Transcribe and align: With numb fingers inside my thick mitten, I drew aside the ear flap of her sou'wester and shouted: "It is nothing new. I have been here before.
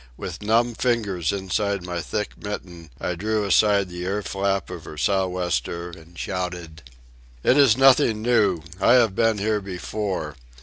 With 0.17 0.41
numb 0.41 0.73
fingers 0.73 1.31
inside 1.31 1.83
my 1.85 2.01
thick 2.01 2.35
mitten, 2.35 2.89
I 2.99 3.13
drew 3.13 3.45
aside 3.45 3.87
the 3.87 4.01
ear 4.01 4.23
flap 4.23 4.71
of 4.71 4.85
her 4.85 4.97
sou'wester 4.97 5.91
and 5.91 6.17
shouted: 6.17 6.89
"It 7.43 7.55
is 7.55 7.77
nothing 7.77 8.23
new. 8.23 8.63
I 8.79 8.93
have 8.93 9.13
been 9.15 9.37
here 9.37 9.61
before. 9.61 10.37